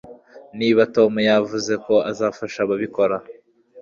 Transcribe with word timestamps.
Niba 0.59 0.81
Tom 0.95 1.13
yavuze 1.29 1.73
ko 1.85 1.95
azafasha 2.11 2.59
azabikora 2.63 3.15